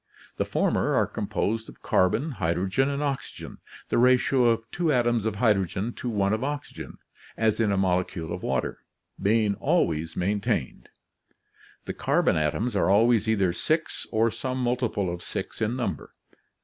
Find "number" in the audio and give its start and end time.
15.75-16.15